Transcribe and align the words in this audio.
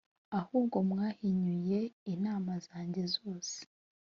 ahubwo 0.39 0.77
mwahinyuye 0.89 1.79
inama 2.13 2.51
zanjye 2.67 3.03
zose 3.15 3.55